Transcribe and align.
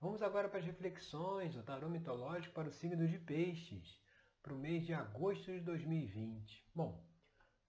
Vamos 0.00 0.22
agora 0.22 0.48
para 0.48 0.60
as 0.60 0.64
reflexões 0.64 1.56
do 1.56 1.62
tarô 1.64 1.88
mitológico 1.88 2.54
para 2.54 2.68
o 2.68 2.72
signo 2.72 3.08
de 3.08 3.18
Peixes, 3.18 4.00
para 4.40 4.54
o 4.54 4.56
mês 4.56 4.86
de 4.86 4.94
agosto 4.94 5.46
de 5.46 5.58
2020. 5.58 6.70
Bom, 6.72 7.04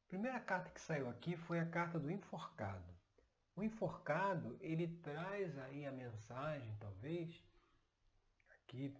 a 0.05 0.07
primeira 0.07 0.39
carta 0.39 0.69
que 0.69 0.79
saiu 0.79 1.09
aqui 1.09 1.35
foi 1.35 1.59
a 1.59 1.67
carta 1.67 1.99
do 1.99 2.11
enforcado. 2.11 2.93
O 3.55 3.63
enforcado, 3.63 4.59
ele 4.61 4.87
traz 4.99 5.57
aí 5.57 5.87
a 5.87 5.91
mensagem, 5.91 6.77
talvez, 6.79 7.43
aqui 8.47 8.95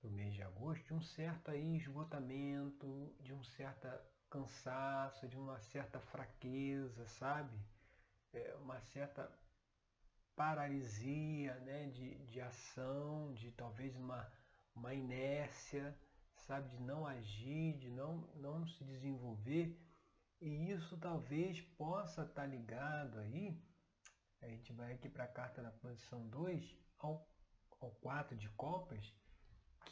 para 0.00 0.08
o 0.08 0.12
mês 0.12 0.32
de 0.32 0.42
agosto, 0.44 0.84
de 0.84 0.94
um 0.94 1.02
certo 1.02 1.50
aí 1.50 1.76
esgotamento, 1.78 3.12
de 3.18 3.34
um 3.34 3.42
certo 3.42 3.88
cansaço, 4.30 5.26
de 5.26 5.36
uma 5.36 5.58
certa 5.58 5.98
fraqueza, 5.98 7.08
sabe? 7.08 7.58
É, 8.32 8.54
uma 8.60 8.80
certa 8.82 9.28
paralisia 10.40 11.54
né, 11.66 11.90
de, 11.90 12.14
de 12.24 12.40
ação, 12.40 13.30
de 13.34 13.52
talvez 13.52 13.94
uma, 13.94 14.26
uma 14.74 14.94
inércia, 14.94 15.94
sabe, 16.34 16.70
de 16.70 16.80
não 16.80 17.06
agir, 17.06 17.76
de 17.76 17.90
não, 17.90 18.26
não 18.36 18.66
se 18.66 18.82
desenvolver. 18.82 19.78
E 20.40 20.70
isso 20.70 20.96
talvez 20.96 21.60
possa 21.76 22.22
estar 22.22 22.46
ligado 22.46 23.18
aí, 23.18 23.62
a 24.40 24.48
gente 24.48 24.72
vai 24.72 24.94
aqui 24.94 25.10
para 25.10 25.24
a 25.24 25.28
carta 25.28 25.62
da 25.62 25.72
posição 25.72 26.26
2, 26.28 26.74
ao, 27.00 27.28
ao 27.78 27.90
4 27.96 28.34
de 28.34 28.48
copas, 28.50 29.14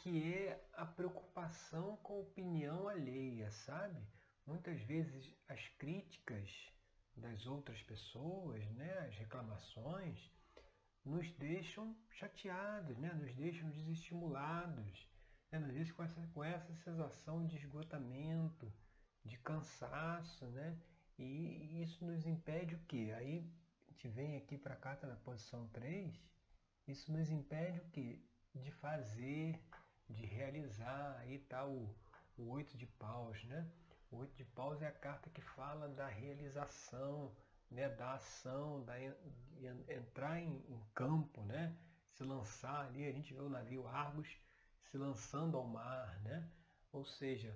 que 0.01 0.33
é 0.33 0.67
a 0.73 0.83
preocupação 0.83 1.95
com 1.97 2.13
a 2.13 2.21
opinião 2.21 2.87
alheia, 2.87 3.51
sabe? 3.51 4.03
Muitas 4.47 4.81
vezes 4.81 5.31
as 5.47 5.63
críticas 5.77 6.49
das 7.15 7.45
outras 7.45 7.79
pessoas, 7.83 8.65
né, 8.71 8.97
as 9.07 9.15
reclamações, 9.15 10.38
nos 11.09 11.31
deixam 11.33 11.95
chateados, 12.11 12.95
né, 12.97 13.11
nos 13.13 13.33
deixam 13.33 13.69
desestimulados, 13.71 15.07
né, 15.51 15.57
nos 15.59 15.73
deixam 15.73 15.95
com 15.95 16.03
essa, 16.03 16.27
com 16.33 16.43
essa 16.43 16.73
sensação 16.75 17.45
de 17.45 17.57
esgotamento, 17.57 18.71
de 19.25 19.37
cansaço, 19.39 20.45
né, 20.47 20.77
e 21.17 21.81
isso 21.81 22.05
nos 22.05 22.25
impede 22.25 22.75
o 22.75 22.79
quê? 22.87 23.11
Aí 23.17 23.51
a 23.87 23.91
gente 23.91 24.07
vem 24.07 24.37
aqui 24.37 24.57
para 24.57 24.75
a 24.75 24.77
carta 24.77 25.07
da 25.07 25.15
posição 25.15 25.67
3, 25.69 26.13
isso 26.87 27.11
nos 27.11 27.29
impede 27.29 27.79
o 27.79 27.89
quê? 27.89 28.19
De 28.53 28.71
fazer, 28.71 29.59
de 30.07 30.25
realizar, 30.25 31.17
aí 31.19 31.35
está 31.35 31.65
o, 31.65 31.93
o 32.37 32.49
oito 32.49 32.77
de 32.77 32.85
paus, 32.85 33.43
né? 33.45 33.67
O 34.11 34.17
oito 34.17 34.35
de 34.35 34.45
paus 34.45 34.81
é 34.81 34.87
a 34.87 34.91
carta 34.91 35.29
que 35.29 35.41
fala 35.41 35.87
da 35.89 36.07
realização, 36.07 37.35
né, 37.71 37.89
da 37.89 38.13
ação, 38.13 38.83
da 38.83 38.95
entrar 39.87 40.39
em, 40.39 40.63
em, 40.67 40.83
campo, 40.93 41.43
né, 41.43 41.77
se 42.11 42.23
lançar 42.23 42.87
ali, 42.87 43.05
a 43.05 43.11
gente 43.11 43.33
vê 43.33 43.41
o 43.41 43.49
navio 43.49 43.87
Argos 43.87 44.27
se 44.85 44.97
lançando 44.97 45.57
ao 45.57 45.65
mar, 45.65 46.19
né? 46.21 46.49
Ou 46.91 47.05
seja, 47.05 47.55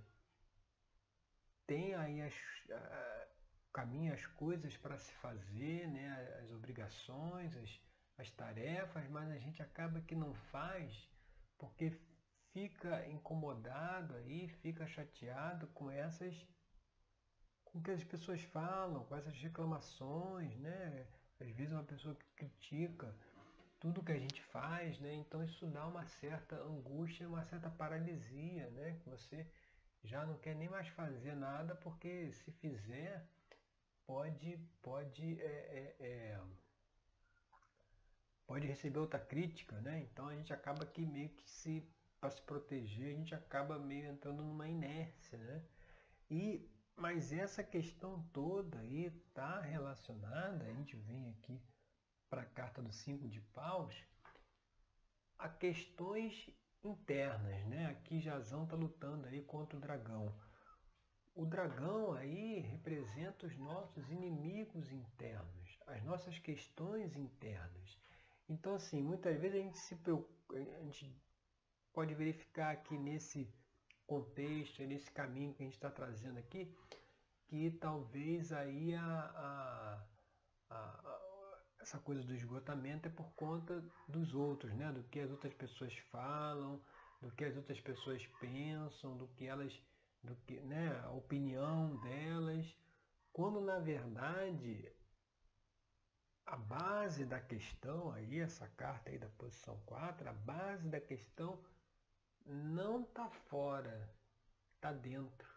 tem 1.66 1.96
aí 1.96 2.22
as, 2.22 2.34
a, 2.72 3.28
caminho 3.74 4.14
as 4.14 4.26
coisas 4.28 4.78
para 4.78 4.98
se 4.98 5.12
fazer, 5.16 5.88
né, 5.88 6.40
as 6.44 6.52
obrigações, 6.52 7.56
as, 7.58 7.82
as 8.18 8.32
tarefas, 8.32 9.08
mas 9.10 9.32
a 9.32 9.38
gente 9.38 9.62
acaba 9.64 10.02
que 10.02 10.16
não 10.16 10.34
faz 10.34 11.10
porque 11.58 11.98
fica 12.52 13.08
incomodado 13.08 14.16
aí, 14.16 14.48
fica 14.62 14.86
chateado 14.86 15.68
com 15.68 15.90
essas 15.90 16.36
com 17.74 17.82
que 17.82 17.92
as 17.92 18.04
pessoas 18.04 18.42
falam, 18.44 19.04
com 19.06 19.16
essas 19.16 19.36
reclamações, 19.42 20.56
né? 20.58 21.08
Às 21.42 21.50
vezes 21.50 21.74
uma 21.74 21.84
pessoa 21.84 22.16
que 22.16 22.28
critica 22.36 23.14
tudo 23.80 24.04
que 24.04 24.12
a 24.12 24.20
gente 24.20 24.42
faz, 24.44 25.00
né? 25.00 25.14
Então 25.16 25.44
isso 25.44 25.66
dá 25.68 25.86
uma 25.88 26.06
certa 26.06 26.56
angústia, 26.56 27.28
uma 27.28 27.44
certa 27.44 27.70
paralisia, 27.72 28.70
né? 28.70 28.98
Que 29.02 29.10
você 29.10 29.46
já 30.04 30.24
não 30.26 30.38
quer 30.38 30.56
nem 30.56 30.70
mais 30.70 30.88
fazer 30.90 31.36
nada 31.36 31.76
porque 31.76 32.32
se 32.32 32.52
fizer 32.52 33.28
pode 34.06 34.58
pode 34.82 35.42
é, 35.42 35.46
é, 35.46 35.96
é, 36.00 36.42
pode 38.46 38.68
receber 38.68 39.00
outra 39.00 39.20
crítica, 39.20 39.82
né? 39.82 40.00
Então 40.02 40.28
a 40.28 40.36
gente 40.36 40.54
acaba 40.54 40.86
que 40.86 41.06
meio 41.06 41.30
que 41.30 41.50
se 41.50 41.84
para 42.22 42.30
se 42.30 42.42
proteger, 42.44 43.14
a 43.14 43.18
gente 43.18 43.36
acaba 43.36 43.78
meio 43.78 44.06
entrando 44.06 44.44
numa 44.44 44.68
inércia, 44.70 45.38
né? 45.38 45.62
E, 46.32 46.66
mas 46.96 47.34
essa 47.34 47.64
questão 47.64 48.22
toda 48.32 48.80
aí 48.80 49.06
está 49.06 49.60
relacionada, 49.62 50.66
a 50.66 50.74
gente 50.74 50.96
vem 50.96 51.30
aqui 51.30 51.62
para 52.30 52.42
a 52.42 52.46
carta 52.46 52.82
do 52.82 52.92
cinco 52.92 53.28
de 53.28 53.42
paus, 53.42 53.96
a 55.38 55.50
questões 55.50 56.50
internas, 56.84 57.66
né? 57.66 57.88
Aqui 57.88 58.20
Jazão 58.20 58.64
está 58.64 58.76
lutando 58.76 59.28
aí 59.28 59.42
contra 59.44 59.78
o 59.78 59.82
dragão. 59.82 60.34
O 61.36 61.46
dragão 61.46 62.14
aí 62.14 62.60
representa 62.60 63.48
os 63.48 63.58
nossos 63.58 64.10
inimigos 64.12 64.92
internos, 64.92 65.80
as 65.88 66.04
nossas 66.04 66.38
questões 66.40 67.16
internas. 67.16 68.00
Então, 68.48 68.76
assim, 68.76 69.02
muitas 69.02 69.40
vezes 69.40 69.60
a 69.60 69.64
gente 69.64 69.78
se 69.80 69.96
preocupa, 69.96 70.56
a 70.56 70.82
gente 70.84 71.16
pode 71.92 72.14
verificar 72.14 72.72
aqui 72.72 72.98
nesse 72.98 73.52
contexto, 74.14 74.84
nesse 74.84 75.10
caminho 75.12 75.54
que 75.54 75.64
a 75.64 75.66
gente 75.66 75.74
está 75.74 75.90
trazendo 75.90 76.38
aqui, 76.38 76.72
que 77.48 77.72
talvez 77.72 78.52
aí 78.52 78.94
a, 78.94 80.06
a, 80.70 80.76
a, 80.76 81.60
essa 81.80 81.98
coisa 81.98 82.22
do 82.24 82.36
esgotamento 82.36 83.08
é 83.08 83.12
por 83.12 83.32
conta 83.34 83.84
dos 84.08 84.36
outros, 84.36 84.72
né? 84.76 84.92
do 84.92 85.04
que 85.04 85.20
as 85.20 85.32
outras 85.32 85.54
pessoas 85.54 85.98
falam, 86.12 86.80
do 87.22 87.32
que 87.32 87.44
as 87.44 87.56
outras 87.56 87.80
pessoas 87.80 88.26
pensam, 88.40 89.18
do 89.18 89.28
que 89.30 89.46
elas, 89.46 89.74
do 90.22 90.36
que, 90.46 90.60
né? 90.62 91.02
a 91.06 91.12
opinião 91.12 91.96
delas, 92.02 92.68
quando 93.32 93.60
na 93.62 93.80
verdade 93.80 94.92
a 96.46 96.58
base 96.58 97.26
da 97.26 97.40
questão 97.40 98.12
aí, 98.12 98.40
essa 98.40 98.68
carta 98.68 99.10
aí 99.10 99.18
da 99.18 99.30
posição 99.30 99.80
4, 99.86 100.30
a 100.30 100.34
base 100.34 100.88
da 100.88 101.00
questão 101.00 101.60
não 102.46 103.02
está 103.02 103.30
fora, 103.30 104.10
está 104.76 104.92
dentro. 104.92 105.50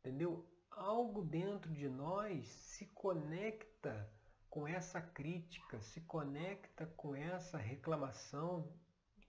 Entendeu? 0.00 0.46
Algo 0.70 1.22
dentro 1.22 1.72
de 1.72 1.88
nós 1.88 2.46
se 2.46 2.86
conecta 2.86 4.10
com 4.48 4.66
essa 4.66 5.00
crítica, 5.00 5.80
se 5.80 6.00
conecta 6.02 6.86
com 6.96 7.14
essa 7.14 7.58
reclamação 7.58 8.72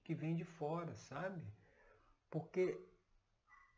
que 0.03 0.13
vem 0.13 0.35
de 0.35 0.45
fora, 0.45 0.95
sabe? 0.95 1.41
Porque 2.29 2.79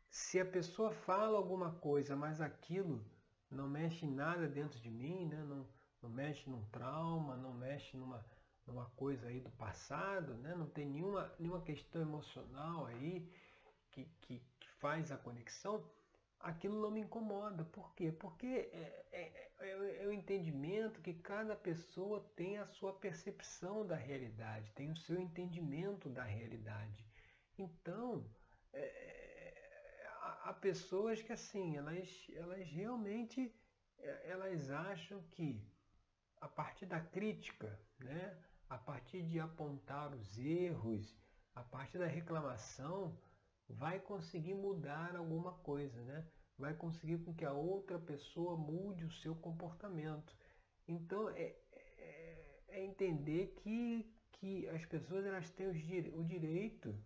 se 0.08 0.40
a 0.40 0.44
pessoa 0.44 0.92
fala 0.92 1.36
alguma 1.36 1.72
coisa, 1.72 2.16
mas 2.16 2.40
aquilo 2.40 3.04
não 3.50 3.68
mexe 3.68 4.06
em 4.06 4.10
nada 4.10 4.48
dentro 4.48 4.78
de 4.80 4.90
mim, 4.90 5.26
né? 5.26 5.42
não, 5.44 5.66
não 6.02 6.10
mexe 6.10 6.48
num 6.48 6.64
trauma, 6.66 7.36
não 7.36 7.52
mexe 7.52 7.96
numa, 7.96 8.24
uma 8.66 8.86
coisa 8.90 9.26
aí 9.28 9.40
do 9.40 9.50
passado, 9.50 10.34
né? 10.34 10.54
não 10.54 10.66
tem 10.66 10.86
nenhuma, 10.86 11.32
nenhuma 11.38 11.62
questão 11.62 12.02
emocional 12.02 12.86
aí 12.86 13.28
que, 13.90 14.04
que, 14.20 14.40
que 14.60 14.68
faz 14.78 15.10
a 15.10 15.16
conexão, 15.16 15.84
aquilo 16.38 16.80
não 16.80 16.90
me 16.90 17.00
incomoda. 17.00 17.64
Por 17.64 17.94
quê? 17.94 18.12
Porque 18.12 18.46
é, 18.46 19.06
é, 19.12 19.52
é, 19.58 20.02
é, 20.02 20.06
o 20.06 20.12
entendimento 20.12 21.00
que 21.00 21.14
cada 21.14 21.56
pessoa 21.56 22.20
tem 22.36 22.58
a 22.58 22.66
sua 22.66 22.92
percepção 22.92 23.86
da 23.86 23.96
realidade, 23.96 24.72
tem 24.72 24.90
o 24.90 24.96
seu 24.96 25.20
entendimento 25.20 26.08
da 26.08 26.24
realidade. 26.24 27.04
Então, 27.58 28.24
é, 28.72 30.08
há 30.44 30.52
pessoas 30.54 31.20
que 31.20 31.32
assim, 31.32 31.76
elas, 31.76 32.26
elas 32.34 32.66
realmente 32.68 33.54
é, 33.98 34.30
elas 34.30 34.70
acham 34.70 35.22
que 35.30 35.62
a 36.40 36.48
partir 36.48 36.86
da 36.86 37.00
crítica, 37.00 37.78
né, 37.98 38.36
a 38.70 38.78
partir 38.78 39.22
de 39.24 39.40
apontar 39.40 40.14
os 40.14 40.38
erros, 40.38 41.12
a 41.56 41.62
partir 41.62 41.98
da 41.98 42.06
reclamação, 42.06 43.18
vai 43.68 43.98
conseguir 43.98 44.54
mudar 44.54 45.16
alguma 45.16 45.52
coisa, 45.58 46.00
né? 46.04 46.24
Vai 46.56 46.72
conseguir 46.74 47.18
com 47.24 47.34
que 47.34 47.44
a 47.44 47.52
outra 47.52 47.98
pessoa 47.98 48.56
mude 48.56 49.04
o 49.04 49.10
seu 49.10 49.34
comportamento. 49.34 50.32
Então 50.86 51.28
é, 51.30 51.56
é, 51.72 52.62
é 52.68 52.84
entender 52.84 53.54
que, 53.56 54.08
que 54.32 54.68
as 54.68 54.86
pessoas 54.86 55.26
elas 55.26 55.50
têm 55.50 55.66
o 56.14 56.24
direito 56.24 56.96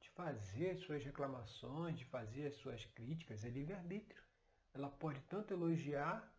de 0.00 0.10
fazer 0.10 0.72
as 0.72 0.80
suas 0.80 1.02
reclamações, 1.02 1.96
de 1.98 2.04
fazer 2.04 2.48
as 2.48 2.56
suas 2.56 2.84
críticas, 2.86 3.44
é 3.44 3.48
livre-arbítrio. 3.48 4.22
Ela 4.74 4.90
pode 4.90 5.20
tanto 5.22 5.54
elogiar 5.54 6.30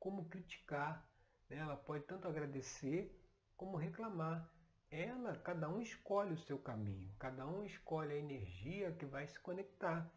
como 0.00 0.28
criticar. 0.28 1.08
Né? 1.48 1.58
Ela 1.58 1.76
pode 1.76 2.04
tanto 2.04 2.26
agradecer 2.26 3.14
como 3.56 3.76
reclamar. 3.76 4.48
Ela, 4.90 5.36
cada 5.36 5.68
um 5.68 5.80
escolhe 5.80 6.32
o 6.34 6.38
seu 6.38 6.58
caminho, 6.58 7.12
cada 7.18 7.46
um 7.46 7.64
escolhe 7.64 8.12
a 8.12 8.18
energia 8.18 8.92
que 8.92 9.04
vai 9.04 9.26
se 9.26 9.38
conectar. 9.40 10.08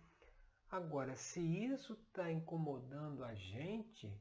Agora, 0.69 1.15
se 1.15 1.39
isso 1.39 1.93
está 1.93 2.31
incomodando 2.31 3.23
a 3.23 3.33
gente, 3.33 4.15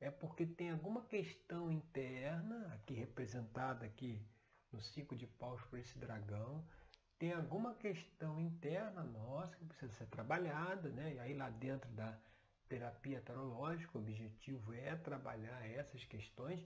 é 0.00 0.10
porque 0.10 0.44
tem 0.44 0.70
alguma 0.70 1.02
questão 1.06 1.72
interna, 1.72 2.74
aqui 2.74 2.92
representada 2.92 3.86
aqui 3.86 4.22
no 4.70 4.82
cinco 4.82 5.16
de 5.16 5.26
paus 5.26 5.62
por 5.62 5.78
esse 5.78 5.98
dragão, 5.98 6.62
tem 7.18 7.32
alguma 7.32 7.74
questão 7.74 8.38
interna 8.38 9.02
nossa 9.02 9.56
que 9.56 9.64
precisa 9.64 9.92
ser 9.92 10.06
trabalhada, 10.08 10.90
né? 10.90 11.14
E 11.14 11.18
aí 11.20 11.34
lá 11.34 11.48
dentro 11.48 11.90
da 11.92 12.18
terapia 12.68 13.20
tarológica, 13.22 13.96
o 13.96 14.00
objetivo 14.00 14.74
é 14.74 14.94
trabalhar 14.96 15.64
essas 15.66 16.04
questões 16.04 16.60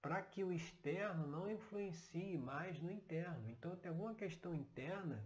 para 0.00 0.22
que 0.22 0.44
o 0.44 0.52
externo 0.52 1.26
não 1.26 1.50
influencie 1.50 2.38
mais 2.38 2.80
no 2.80 2.90
interno. 2.90 3.48
Então 3.50 3.76
tem 3.76 3.90
alguma 3.90 4.14
questão 4.14 4.54
interna 4.54 5.24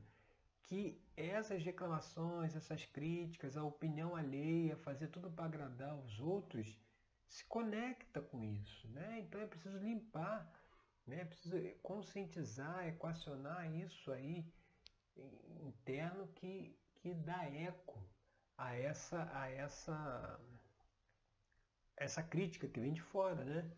que 0.63 1.01
essas 1.17 1.63
reclamações, 1.63 2.57
essas 2.57 2.85
críticas, 2.87 3.57
a 3.57 3.65
opinião 3.65 4.17
alheia, 4.17 4.77
fazer 4.77 5.09
tudo 5.09 5.31
para 5.31 5.45
agradar 5.45 5.95
os 5.99 6.19
outros, 6.21 6.79
se 7.27 7.45
conecta 7.45 8.21
com 8.21 8.43
isso, 8.43 8.89
né? 8.89 9.21
Então 9.21 9.41
é 9.41 9.47
preciso 9.47 9.79
limpar, 9.79 10.51
né? 11.07 11.21
É 11.21 11.25
preciso 11.25 11.57
conscientizar, 11.83 12.87
equacionar 12.87 13.71
isso 13.75 14.11
aí 14.13 14.47
interno 15.61 16.27
que, 16.29 16.79
que 16.97 17.13
dá 17.15 17.45
eco 17.45 18.03
a 18.57 18.75
essa, 18.75 19.31
a 19.35 19.49
essa, 19.51 20.41
essa 21.97 22.23
crítica 22.23 22.69
que 22.69 22.81
vem 22.81 22.93
de 22.93 23.03
fora, 23.03 23.45
né? 23.45 23.71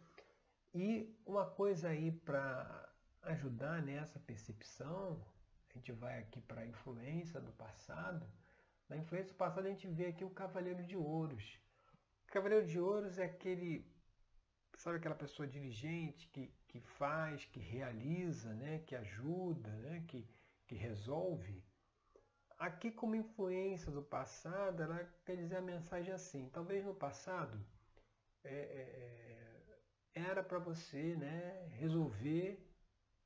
E 0.75 1.17
uma 1.25 1.47
coisa 1.47 1.91
aí 1.91 2.11
para 2.11 2.93
ajudar 3.23 3.81
nessa 3.81 4.19
percepção, 4.19 5.25
a 5.71 5.79
gente 5.79 5.93
vai 5.93 6.19
aqui 6.19 6.41
para 6.41 6.63
a 6.63 6.67
influência 6.67 7.41
do 7.41 7.53
passado. 7.53 8.27
Na 8.89 8.97
influência 8.97 9.33
do 9.33 9.37
passado 9.37 9.67
a 9.67 9.71
gente 9.71 9.87
vê 9.87 10.07
aqui 10.07 10.25
o 10.25 10.31
Cavaleiro 10.31 10.83
de 10.83 10.97
Ouros. 10.97 11.61
O 12.29 12.33
Cavaleiro 12.33 12.67
de 12.67 12.81
Ouros 12.81 13.21
é 13.21 13.25
aquele, 13.27 13.87
sabe 14.77 14.97
aquela 14.97 15.15
pessoa 15.15 15.47
diligente 15.47 16.29
que, 16.31 16.53
que 16.67 16.81
faz, 16.81 17.45
que 17.45 17.61
realiza, 17.61 18.53
né? 18.55 18.81
que 18.81 18.97
ajuda, 18.97 19.71
né? 19.71 20.05
que, 20.09 20.29
que 20.67 20.75
resolve. 20.75 21.63
Aqui, 22.59 22.91
como 22.91 23.15
influência 23.15 23.93
do 23.93 24.03
passado, 24.03 24.83
ela 24.83 25.09
quer 25.25 25.37
dizer 25.37 25.57
a 25.57 25.63
mensagem 25.63 26.13
assim: 26.13 26.49
talvez 26.49 26.85
no 26.85 26.95
passado 26.95 27.65
é, 28.43 28.55
é, 28.55 29.24
era 30.15 30.43
para 30.43 30.59
você 30.59 31.17
né, 31.17 31.69
resolver, 31.73 32.65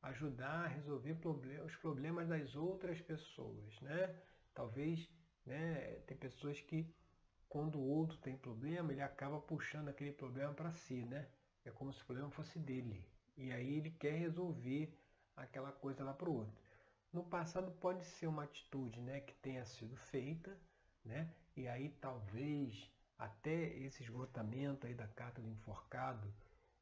ajudar 0.03 0.65
a 0.65 0.69
resolver 0.69 1.15
problem 1.17 1.61
os 1.63 1.77
problemas 1.77 2.29
das 2.29 2.55
outras 2.57 3.01
pessoas. 3.01 3.81
Né? 3.81 4.15
Talvez 4.55 5.09
né, 5.45 6.01
tem 6.07 6.17
pessoas 6.17 6.61
que, 6.61 6.87
quando 7.49 7.79
o 7.79 7.89
outro 7.89 8.17
tem 8.19 8.37
problema, 8.37 8.93
ele 8.93 9.03
acaba 9.03 9.41
puxando 9.41 9.89
aquele 9.89 10.13
problema 10.13 10.53
para 10.55 10.73
si. 10.73 11.05
Né? 11.05 11.29
É 11.65 11.71
como 11.71 11.93
se 11.93 12.03
o 12.03 12.07
problema 12.07 12.31
fosse 12.31 12.59
dele. 12.59 13.05
E 13.37 13.53
aí 13.53 13.77
ele 13.77 13.91
quer 13.91 14.15
resolver 14.15 14.93
aquela 15.37 15.73
coisa 15.73 16.03
lá 16.03 16.13
para 16.13 16.29
o 16.29 16.37
outro 16.37 16.69
no 17.13 17.25
passado 17.25 17.73
pode 17.81 18.05
ser 18.05 18.27
uma 18.27 18.45
atitude 18.45 19.01
né, 19.01 19.21
que 19.21 19.35
tenha 19.35 19.65
sido 19.65 19.97
feita, 19.97 20.57
né, 21.05 21.31
e 21.57 21.67
aí 21.67 21.91
talvez 22.01 22.91
até 23.19 23.77
esse 23.79 24.03
esgotamento 24.03 24.87
aí 24.87 24.95
da 24.95 25.07
carta 25.09 25.41
do 25.41 25.49
enforcado 25.49 26.33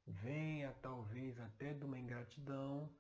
venha 0.07 0.73
talvez 0.83 1.39
até 1.41 1.75
de 1.75 1.85
uma 1.85 1.99
ingratidão, 1.99 2.91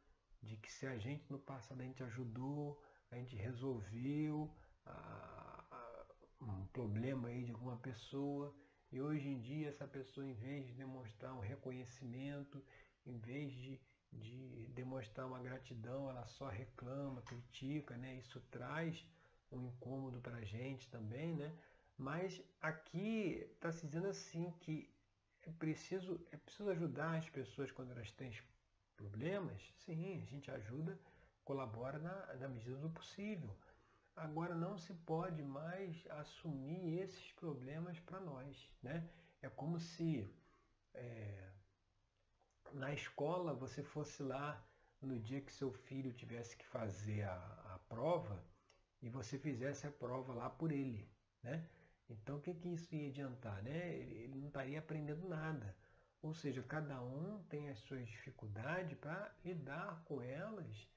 de 0.42 0.56
que 0.56 0.70
se 0.70 0.86
a 0.86 0.98
gente 0.98 1.30
no 1.30 1.38
passado 1.38 1.80
a 1.80 1.84
gente 1.84 2.02
ajudou, 2.02 2.82
a 3.10 3.16
gente 3.16 3.36
resolveu 3.36 4.50
a, 4.84 5.64
a, 5.70 6.06
um 6.44 6.66
problema 6.66 7.28
aí 7.28 7.44
de 7.44 7.52
alguma 7.52 7.76
pessoa, 7.76 8.54
e 8.92 9.00
hoje 9.00 9.28
em 9.28 9.40
dia 9.40 9.68
essa 9.68 9.86
pessoa 9.86 10.26
em 10.26 10.34
vez 10.34 10.66
de 10.66 10.74
demonstrar 10.74 11.32
um 11.34 11.40
reconhecimento, 11.40 12.62
em 13.04 13.18
vez 13.18 13.52
de 13.52 13.80
de 14.12 14.68
demonstrar 14.74 15.26
uma 15.26 15.40
gratidão, 15.40 16.08
ela 16.08 16.26
só 16.26 16.48
reclama, 16.48 17.22
critica, 17.22 17.96
né? 17.96 18.14
Isso 18.16 18.40
traz 18.50 19.04
um 19.50 19.60
incômodo 19.62 20.20
para 20.20 20.38
a 20.38 20.44
gente 20.44 20.88
também, 20.88 21.34
né? 21.34 21.52
Mas 21.98 22.42
aqui 22.60 23.46
está 23.54 23.72
se 23.72 23.86
dizendo 23.86 24.08
assim 24.08 24.50
que 24.60 24.88
é 25.46 25.52
preciso, 25.52 26.20
é 26.32 26.36
preciso 26.36 26.70
ajudar 26.70 27.16
as 27.16 27.28
pessoas 27.30 27.70
quando 27.70 27.92
elas 27.92 28.10
têm 28.12 28.32
problemas. 28.96 29.62
Sim, 29.84 30.22
a 30.22 30.26
gente 30.26 30.50
ajuda, 30.50 30.98
colabora 31.44 31.98
na, 31.98 32.34
na 32.34 32.48
medida 32.48 32.76
do 32.76 32.90
possível. 32.90 33.56
Agora 34.16 34.54
não 34.54 34.76
se 34.76 34.92
pode 34.94 35.42
mais 35.42 36.04
assumir 36.10 37.00
esses 37.00 37.32
problemas 37.32 37.98
para 38.00 38.18
nós, 38.20 38.70
né? 38.82 39.08
É 39.42 39.48
como 39.48 39.78
se 39.78 40.28
é, 40.94 41.50
na 42.72 42.92
escola 42.92 43.54
você 43.54 43.82
fosse 43.82 44.22
lá 44.22 44.66
no 45.00 45.18
dia 45.18 45.42
que 45.42 45.52
seu 45.52 45.70
filho 45.70 46.12
tivesse 46.12 46.56
que 46.56 46.66
fazer 46.66 47.22
a, 47.22 47.36
a 47.74 47.78
prova 47.88 48.42
e 49.02 49.08
você 49.08 49.38
fizesse 49.38 49.86
a 49.86 49.92
prova 49.92 50.32
lá 50.32 50.50
por 50.50 50.72
ele, 50.72 51.08
né? 51.42 51.68
Então 52.08 52.36
o 52.36 52.40
que, 52.40 52.54
que 52.54 52.68
isso 52.68 52.94
ia 52.94 53.08
adiantar, 53.08 53.62
né? 53.62 53.94
Ele, 53.94 54.38
não 54.38 54.48
estaria 54.48 54.78
aprendendo 54.78 55.28
nada. 55.28 55.76
Ou 56.22 56.32
seja, 56.34 56.62
cada 56.62 57.00
um 57.02 57.42
tem 57.44 57.68
as 57.68 57.78
suas 57.80 58.06
dificuldades 58.08 58.96
para 58.98 59.34
lidar 59.44 60.02
com 60.04 60.20
elas 60.22 60.88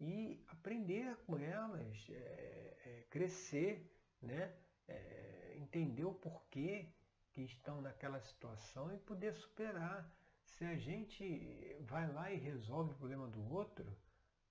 e 0.00 0.42
aprender 0.48 1.16
com 1.26 1.38
elas, 1.38 2.06
é, 2.10 2.76
é, 2.84 3.06
crescer, 3.10 3.90
né? 4.20 4.54
É, 4.88 5.56
entender 5.56 6.04
o 6.04 6.14
porquê 6.14 6.88
que 7.30 7.42
estão 7.42 7.80
naquela 7.80 8.20
situação 8.20 8.92
e 8.92 8.98
poder 8.98 9.32
superar 9.34 10.10
se 10.44 10.64
a 10.64 10.76
gente 10.76 11.76
vai 11.80 12.10
lá 12.12 12.30
e 12.30 12.36
resolve 12.36 12.92
o 12.92 12.96
problema 12.96 13.26
do 13.28 13.52
outro, 13.52 13.86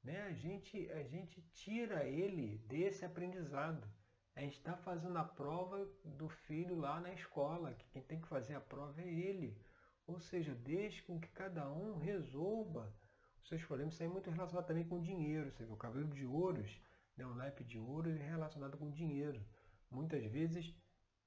né, 0.03 0.23
a, 0.23 0.33
gente, 0.33 0.89
a 0.91 1.03
gente 1.03 1.41
tira 1.53 2.05
ele 2.05 2.57
desse 2.67 3.05
aprendizado. 3.05 3.87
A 4.35 4.41
gente 4.41 4.57
está 4.57 4.75
fazendo 4.77 5.17
a 5.17 5.23
prova 5.23 5.87
do 6.03 6.29
filho 6.29 6.75
lá 6.75 6.99
na 6.99 7.13
escola, 7.13 7.73
que 7.73 7.85
quem 7.89 8.01
tem 8.01 8.19
que 8.19 8.27
fazer 8.27 8.55
a 8.55 8.61
prova 8.61 9.01
é 9.01 9.07
ele. 9.07 9.57
Ou 10.07 10.19
seja, 10.19 10.53
deixe 10.55 11.01
com 11.03 11.19
que 11.19 11.27
cada 11.29 11.69
um 11.69 11.97
resolva 11.97 12.93
os 13.41 13.49
seus 13.49 13.63
problemas. 13.63 13.93
Isso 13.93 14.03
é 14.03 14.07
muito 14.07 14.29
relacionado 14.29 14.65
também 14.65 14.87
com 14.87 15.01
dinheiro. 15.01 15.51
Você 15.51 15.65
vê, 15.65 15.71
o 15.71 15.77
cabelo 15.77 16.07
de 16.07 16.25
ouros, 16.25 16.79
né, 17.17 17.25
o 17.25 17.35
naipe 17.35 17.63
de 17.63 17.77
ouro, 17.77 18.09
é 18.09 18.29
relacionado 18.29 18.77
com 18.77 18.89
dinheiro. 18.89 19.41
Muitas 19.89 20.23
vezes 20.25 20.73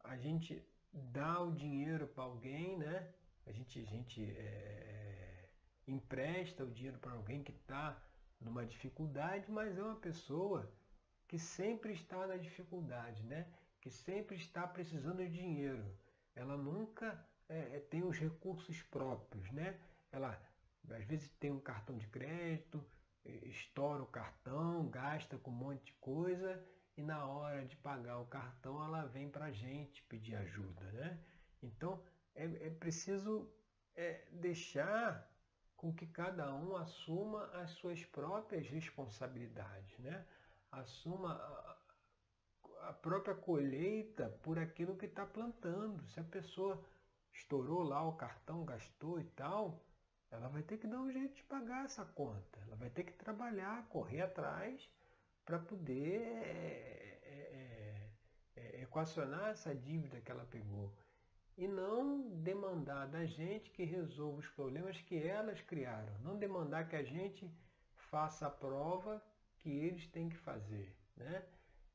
a 0.03 0.17
gente 0.17 0.63
dá 0.93 1.41
o 1.41 1.53
dinheiro 1.53 2.07
para 2.07 2.25
alguém, 2.25 2.79
né? 2.79 3.13
a 3.47 3.53
gente, 3.53 3.79
a 3.79 3.85
gente 3.85 4.25
é, 4.25 5.49
empresta 5.87 6.65
o 6.65 6.71
dinheiro 6.71 6.99
para 6.99 7.13
alguém 7.13 7.43
que 7.43 7.53
está 7.53 8.01
numa 8.41 8.65
dificuldade, 8.65 9.51
mas 9.51 9.77
é 9.77 9.83
uma 9.83 9.97
pessoa 9.97 10.71
que 11.35 11.39
sempre 11.41 11.93
está 11.93 12.29
na 12.29 12.37
dificuldade, 12.37 13.25
né? 13.25 13.45
que 13.81 13.91
sempre 13.91 14.37
está 14.37 14.69
precisando 14.69 15.17
de 15.17 15.29
dinheiro. 15.33 15.85
Ela 16.33 16.57
nunca 16.57 17.27
é, 17.49 17.59
é, 17.75 17.81
tem 17.81 18.05
os 18.05 18.17
recursos 18.17 18.81
próprios. 18.83 19.51
Né? 19.51 19.77
Ela 20.13 20.41
às 20.93 21.05
vezes 21.07 21.29
tem 21.41 21.51
um 21.51 21.59
cartão 21.59 21.99
de 21.99 22.07
crédito, 22.07 22.87
estoura 23.25 24.05
o 24.05 24.07
cartão, 24.07 24.89
gasta 24.89 25.37
com 25.37 25.51
um 25.51 25.55
monte 25.55 25.87
de 25.87 25.93
coisa 25.95 26.65
e 26.97 27.03
na 27.03 27.27
hora 27.27 27.65
de 27.65 27.77
pagar 27.79 28.21
o 28.21 28.27
cartão 28.27 28.81
ela 28.85 29.05
vem 29.07 29.29
para 29.29 29.47
a 29.47 29.51
gente 29.51 30.05
pedir 30.05 30.37
ajuda. 30.37 30.85
Né? 30.93 31.19
Então 31.61 32.01
é, 32.37 32.45
é 32.45 32.71
preciso 32.71 33.53
é, 33.97 34.25
deixar 34.31 35.29
com 35.77 35.93
que 35.93 36.07
cada 36.07 36.55
um 36.55 36.77
assuma 36.77 37.47
as 37.55 37.73
suas 37.73 38.05
próprias 38.05 38.69
responsabilidades, 38.69 39.99
né? 39.99 40.25
Assuma 40.81 41.33
a, 41.33 42.89
a 42.89 42.93
própria 42.93 43.35
colheita 43.35 44.29
por 44.43 44.59
aquilo 44.59 44.97
que 44.97 45.07
está 45.07 45.25
plantando. 45.27 46.07
Se 46.09 46.21
a 46.21 46.25
pessoa 46.25 46.83
estourou 47.33 47.83
lá 47.83 48.07
o 48.07 48.17
cartão, 48.17 48.65
gastou 48.65 49.19
e 49.19 49.25
tal, 49.25 49.81
ela 50.31 50.49
vai 50.49 50.63
ter 50.63 50.79
que 50.79 50.87
dar 50.87 51.01
um 51.01 51.11
jeito 51.11 51.35
de 51.35 51.43
pagar 51.45 51.85
essa 51.85 52.05
conta. 52.05 52.59
Ela 52.67 52.77
vai 52.77 52.91
ter 52.91 53.05
que 53.05 53.13
trabalhar, 53.13 53.87
correr 53.89 54.23
atrás 54.23 54.89
para 55.45 55.59
poder 55.59 56.23
é, 56.23 57.19
é, 57.23 58.11
é, 58.57 58.83
equacionar 58.83 59.51
essa 59.51 59.75
dívida 59.75 60.21
que 60.21 60.31
ela 60.31 60.45
pegou 60.47 60.93
e 61.57 61.69
não 61.69 62.31
demandar 62.43 63.07
da 63.07 63.25
gente 63.25 63.71
que 63.71 63.85
resolva 63.85 64.41
os 64.41 64.49
problemas 64.49 65.01
que 65.03 65.17
elas 65.17 65.61
criaram. 65.61 66.13
Não 66.21 66.37
demandar 66.37 66.89
que 66.89 66.97
a 66.97 67.03
gente 67.03 67.49
faça 68.11 68.47
a 68.47 68.51
prova 68.51 69.23
que 69.65 69.71
eles 69.71 70.07
têm 70.09 70.29
que 70.29 70.37
fazer. 70.37 70.95
Né? 71.17 71.43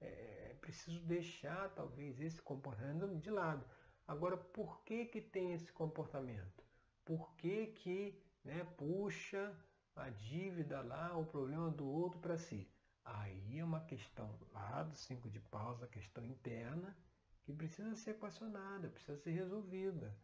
É, 0.02 0.08
é 0.50 0.58
preciso 0.60 1.00
deixar 1.06 1.70
talvez 1.76 2.20
esse 2.20 2.42
comportamento 2.42 3.16
de 3.20 3.30
lado. 3.30 3.64
Agora, 4.08 4.36
por 4.36 4.84
que, 4.84 5.06
que 5.06 5.22
tem 5.22 5.54
esse 5.54 5.72
comportamento? 5.72 6.64
Por 7.06 7.36
que, 7.36 7.68
que 7.68 8.20
né, 8.44 8.64
puxa 8.76 9.56
a 9.96 10.10
dívida 10.10 10.82
lá, 10.82 11.16
o 11.16 11.28
problema 11.28 11.70
do 11.70 11.88
outro 11.88 12.20
para 12.20 12.40
si? 12.40 12.68
Aí 13.06 13.60
é 13.60 13.64
uma 13.64 13.82
questão 13.82 14.36
lá 14.52 14.82
do 14.84 14.96
cinco 14.96 15.30
de 15.30 15.40
pausa, 15.40 15.88
questão 15.88 16.26
interna, 16.26 16.98
que 17.44 17.54
precisa 17.54 17.96
ser 17.96 18.12
equacionada, 18.12 18.90
precisa 18.90 19.18
ser 19.18 19.32
resolvida. 19.32 20.18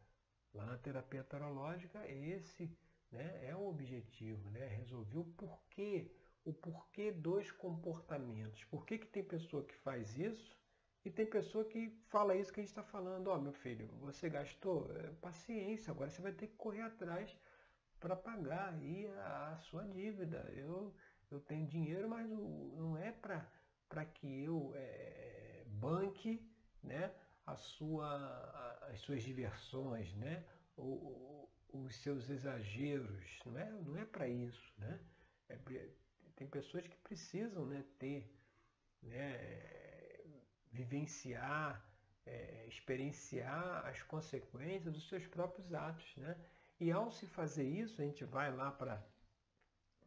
Lá 0.51 0.65
na 0.65 0.77
terapia 0.77 1.23
tarológica, 1.23 2.07
esse, 2.09 2.75
né? 3.11 3.45
É 3.45 3.55
o 3.55 3.67
objetivo, 3.67 4.49
né? 4.49 4.67
Resolver 4.67 5.17
o 5.19 5.25
porquê, 5.25 6.11
o 6.45 6.53
porquê 6.53 7.11
dos 7.11 7.51
comportamentos. 7.51 8.63
Por 8.65 8.85
que, 8.85 8.99
que 8.99 9.07
tem 9.07 9.23
pessoa 9.23 9.63
que 9.63 9.75
faz 9.75 10.17
isso 10.17 10.55
e 11.03 11.09
tem 11.11 11.25
pessoa 11.25 11.65
que 11.65 11.89
fala 12.07 12.35
isso 12.35 12.53
que 12.53 12.59
a 12.59 12.63
gente 12.63 12.71
está 12.71 12.83
falando. 12.83 13.27
Ó, 13.27 13.35
oh, 13.35 13.41
meu 13.41 13.53
filho, 13.53 13.87
você 13.99 14.29
gastou? 14.29 14.89
É, 14.97 15.09
paciência, 15.21 15.91
agora 15.91 16.09
você 16.09 16.21
vai 16.21 16.31
ter 16.31 16.47
que 16.47 16.55
correr 16.55 16.81
atrás 16.81 17.35
para 17.99 18.15
pagar 18.15 18.73
aí 18.73 19.07
a, 19.07 19.53
a, 19.53 19.57
sua 19.57 19.83
dívida. 19.85 20.51
Eu, 20.55 20.95
eu 21.29 21.39
tenho 21.39 21.67
dinheiro, 21.67 22.09
mas 22.09 22.27
não 22.29 22.97
é 22.97 23.11
para 23.11 24.05
que 24.05 24.43
eu 24.43 24.71
é, 24.75 25.63
banque 25.67 26.43
né, 26.81 27.11
a 27.45 27.55
sua, 27.55 28.07
a, 28.07 28.87
as 28.91 28.99
suas 29.01 29.23
diversões, 29.23 30.13
né, 30.15 30.43
o, 30.75 31.49
o, 31.71 31.83
os 31.85 31.95
seus 31.97 32.29
exageros. 32.29 33.39
Não 33.45 33.57
é, 33.59 33.71
não 33.71 33.97
é 33.97 34.05
para 34.05 34.27
isso. 34.27 34.73
Né? 34.79 34.99
É, 35.49 35.55
tem 36.35 36.47
pessoas 36.47 36.85
que 36.87 36.97
precisam 36.97 37.65
né, 37.65 37.83
ter, 37.97 38.29
né, 39.01 39.37
vivenciar, 40.71 41.83
é, 42.25 42.65
experienciar 42.67 43.85
as 43.85 44.01
consequências 44.03 44.93
dos 44.93 45.07
seus 45.07 45.25
próprios 45.27 45.73
atos. 45.73 46.15
Né? 46.17 46.35
E 46.79 46.91
ao 46.91 47.09
se 47.11 47.25
fazer 47.27 47.67
isso, 47.67 48.01
a 48.01 48.05
gente 48.05 48.25
vai 48.25 48.53
lá 48.53 48.71
para 48.71 49.01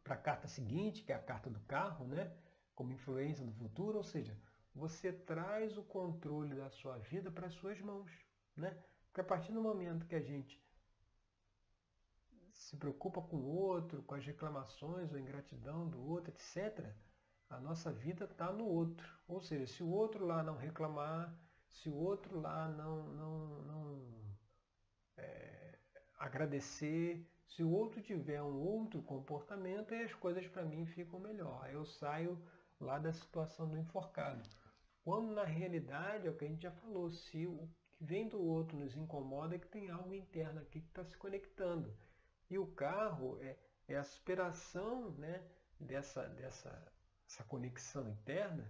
a 0.05 0.15
carta 0.15 0.47
seguinte, 0.47 1.03
que 1.03 1.11
é 1.11 1.15
a 1.15 1.23
carta 1.23 1.49
do 1.49 1.59
carro, 1.61 2.05
né? 2.07 2.31
como 2.75 2.93
influência 2.93 3.45
do 3.45 3.51
futuro, 3.53 3.97
ou 3.97 4.03
seja, 4.03 4.37
você 4.73 5.11
traz 5.11 5.77
o 5.77 5.83
controle 5.83 6.55
da 6.55 6.69
sua 6.69 6.97
vida 6.97 7.31
para 7.31 7.47
as 7.47 7.53
suas 7.55 7.81
mãos. 7.81 8.11
Né? 8.55 8.77
Porque 9.07 9.21
a 9.21 9.23
partir 9.23 9.51
do 9.51 9.61
momento 9.61 10.05
que 10.05 10.15
a 10.15 10.21
gente 10.21 10.61
se 12.69 12.77
preocupa 12.77 13.19
com 13.19 13.37
o 13.37 13.55
outro, 13.55 14.03
com 14.03 14.13
as 14.13 14.23
reclamações 14.23 15.11
ou 15.11 15.17
ingratidão 15.17 15.89
do 15.89 16.07
outro, 16.07 16.31
etc., 16.31 16.93
a 17.49 17.59
nossa 17.59 17.91
vida 17.91 18.25
está 18.25 18.53
no 18.53 18.63
outro. 18.63 19.11
Ou 19.27 19.41
seja, 19.41 19.65
se 19.65 19.81
o 19.81 19.89
outro 19.89 20.23
lá 20.23 20.43
não 20.43 20.55
reclamar, 20.55 21.35
se 21.67 21.89
o 21.89 21.95
outro 21.95 22.39
lá 22.39 22.69
não, 22.69 23.07
não, 23.13 23.61
não 23.63 24.11
é, 25.17 25.79
agradecer, 26.19 27.27
se 27.47 27.63
o 27.63 27.71
outro 27.71 28.03
tiver 28.03 28.39
um 28.43 28.59
outro 28.59 29.01
comportamento, 29.01 29.95
aí 29.95 30.03
as 30.03 30.13
coisas 30.13 30.47
para 30.47 30.63
mim 30.63 30.85
ficam 30.85 31.19
melhor. 31.19 31.63
Aí 31.63 31.73
eu 31.73 31.85
saio 31.87 32.39
lá 32.79 32.99
da 32.99 33.11
situação 33.11 33.67
do 33.67 33.79
enforcado. 33.79 34.47
Quando 35.03 35.33
na 35.33 35.43
realidade 35.43 36.27
é 36.27 36.29
o 36.29 36.37
que 36.37 36.45
a 36.45 36.47
gente 36.47 36.61
já 36.61 36.71
falou, 36.71 37.09
se 37.09 37.47
o 37.47 37.67
que 37.97 38.05
vem 38.05 38.29
do 38.29 38.39
outro 38.39 38.77
nos 38.77 38.95
incomoda 38.95 39.55
é 39.55 39.59
que 39.59 39.67
tem 39.67 39.89
algo 39.89 40.13
interno 40.13 40.61
aqui 40.61 40.81
que 40.81 40.89
está 40.89 41.03
se 41.03 41.17
conectando. 41.17 41.91
E 42.49 42.57
o 42.57 42.67
carro 42.67 43.37
é, 43.41 43.57
é 43.87 43.97
a 43.97 44.03
superação 44.03 45.11
né, 45.11 45.43
dessa, 45.79 46.27
dessa 46.29 46.93
essa 47.29 47.43
conexão 47.43 48.09
interna 48.09 48.69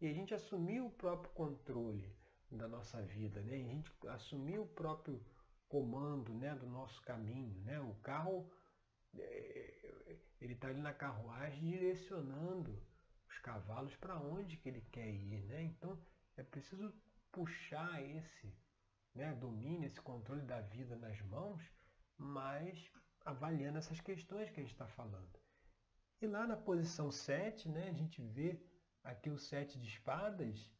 e 0.00 0.06
a 0.06 0.12
gente 0.12 0.34
assumir 0.34 0.80
o 0.80 0.90
próprio 0.90 1.30
controle 1.32 2.16
da 2.50 2.66
nossa 2.66 3.02
vida, 3.02 3.42
né? 3.42 3.54
a 3.54 3.58
gente 3.58 3.92
assumir 4.08 4.58
o 4.58 4.66
próprio 4.66 5.22
comando 5.68 6.32
né, 6.32 6.54
do 6.54 6.66
nosso 6.66 7.02
caminho. 7.02 7.60
Né? 7.64 7.78
O 7.80 7.94
carro 7.96 8.50
é, 9.18 10.16
ele 10.40 10.54
está 10.54 10.68
ali 10.68 10.80
na 10.80 10.94
carruagem 10.94 11.68
direcionando 11.68 12.82
os 13.28 13.38
cavalos 13.40 13.94
para 13.96 14.18
onde 14.18 14.56
que 14.56 14.70
ele 14.70 14.80
quer 14.90 15.08
ir. 15.08 15.44
Né? 15.44 15.64
Então 15.64 16.00
é 16.36 16.42
preciso 16.42 16.94
puxar 17.30 18.02
esse 18.02 18.56
né, 19.14 19.34
domínio, 19.34 19.86
esse 19.86 20.00
controle 20.00 20.42
da 20.42 20.60
vida 20.62 20.96
nas 20.96 21.20
mãos, 21.22 21.62
mas 22.16 22.90
avaliando 23.24 23.78
essas 23.78 24.00
questões 24.00 24.50
que 24.50 24.60
a 24.60 24.62
gente 24.62 24.72
está 24.72 24.86
falando. 24.86 25.38
E 26.20 26.26
lá 26.26 26.46
na 26.46 26.56
posição 26.56 27.10
7, 27.10 27.68
né, 27.68 27.88
a 27.88 27.92
gente 27.92 28.20
vê 28.20 28.60
aqui 29.04 29.30
o 29.30 29.38
7 29.38 29.78
de 29.78 29.86
espadas, 29.86 30.70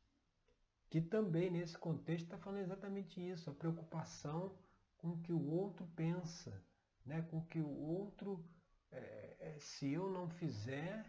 que 0.91 1.01
também 1.01 1.51
nesse 1.51 1.77
contexto 1.79 2.25
está 2.25 2.39
falando 2.39 2.63
exatamente 2.63 3.21
isso, 3.21 3.49
a 3.49 3.55
preocupação 3.55 4.59
com 4.97 5.11
o 5.11 5.21
que 5.21 5.33
o 5.33 5.51
outro 5.51 5.87
pensa, 5.95 6.61
né, 7.05 7.23
com 7.31 7.39
o 7.39 7.47
que 7.47 7.61
o 7.61 7.69
outro, 7.69 8.45
é, 8.91 9.57
se 9.61 9.93
eu 9.93 10.11
não 10.11 10.29
fizer, 10.29 11.07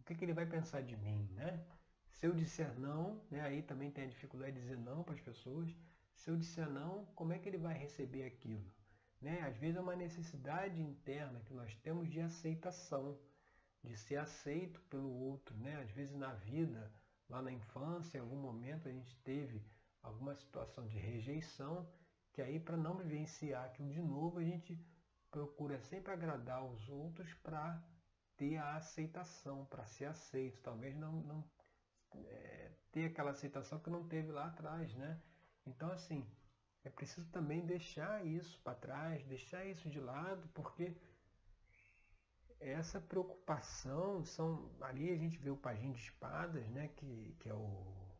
o 0.00 0.02
que, 0.04 0.14
que 0.14 0.24
ele 0.24 0.32
vai 0.32 0.46
pensar 0.46 0.82
de 0.82 0.96
mim? 0.96 1.28
Né? 1.32 1.64
Se 2.10 2.26
eu 2.26 2.32
disser 2.32 2.78
não, 2.78 3.22
né, 3.30 3.42
aí 3.42 3.62
também 3.62 3.90
tem 3.90 4.04
a 4.04 4.08
dificuldade 4.08 4.52
de 4.52 4.60
dizer 4.60 4.78
não 4.78 5.02
para 5.02 5.14
as 5.14 5.20
pessoas, 5.20 5.70
se 6.14 6.30
eu 6.30 6.36
disser 6.36 6.70
não, 6.70 7.04
como 7.14 7.32
é 7.32 7.38
que 7.38 7.48
ele 7.48 7.58
vai 7.58 7.74
receber 7.74 8.24
aquilo? 8.24 8.64
Né? 9.26 9.40
Às 9.40 9.56
vezes 9.56 9.76
é 9.76 9.80
uma 9.80 9.96
necessidade 9.96 10.80
interna 10.80 11.40
que 11.40 11.52
nós 11.52 11.74
temos 11.78 12.08
de 12.08 12.20
aceitação, 12.20 13.18
de 13.82 13.96
ser 13.96 14.18
aceito 14.18 14.80
pelo 14.82 15.10
outro. 15.10 15.52
Né? 15.56 15.82
Às 15.82 15.90
vezes 15.90 16.14
na 16.14 16.32
vida, 16.34 16.92
lá 17.28 17.42
na 17.42 17.50
infância, 17.50 18.18
em 18.18 18.20
algum 18.20 18.36
momento 18.36 18.88
a 18.88 18.92
gente 18.92 19.16
teve 19.24 19.66
alguma 20.00 20.32
situação 20.36 20.86
de 20.86 20.96
rejeição, 20.96 21.90
que 22.32 22.40
aí 22.40 22.60
para 22.60 22.76
não 22.76 22.98
vivenciar 22.98 23.64
aquilo 23.64 23.90
de 23.90 24.00
novo, 24.00 24.38
a 24.38 24.44
gente 24.44 24.78
procura 25.28 25.80
sempre 25.80 26.12
agradar 26.12 26.64
os 26.64 26.88
outros 26.88 27.34
para 27.42 27.82
ter 28.36 28.56
a 28.58 28.76
aceitação, 28.76 29.64
para 29.64 29.84
ser 29.86 30.04
aceito. 30.04 30.62
Talvez 30.62 30.94
não, 30.94 31.10
não 31.22 31.44
é, 32.14 32.70
ter 32.92 33.06
aquela 33.06 33.32
aceitação 33.32 33.80
que 33.80 33.90
não 33.90 34.06
teve 34.06 34.30
lá 34.30 34.46
atrás. 34.46 34.94
Né? 34.94 35.20
Então 35.66 35.90
assim, 35.90 36.24
é 36.86 36.90
preciso 36.90 37.28
também 37.30 37.66
deixar 37.66 38.24
isso 38.24 38.60
para 38.60 38.76
trás, 38.76 39.24
deixar 39.24 39.64
isso 39.66 39.90
de 39.90 39.98
lado, 39.98 40.48
porque 40.54 40.96
essa 42.60 43.00
preocupação 43.00 44.24
são. 44.24 44.70
Ali 44.80 45.10
a 45.10 45.16
gente 45.16 45.36
vê 45.38 45.50
o 45.50 45.56
pajem 45.56 45.92
de 45.92 45.98
espadas, 45.98 46.64
né, 46.68 46.86
que, 46.96 47.36
que 47.40 47.48
é 47.48 47.54
o, 47.54 48.16